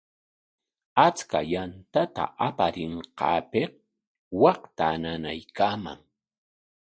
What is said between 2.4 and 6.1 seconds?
aparinqaapik waqtaa nanaykaaman.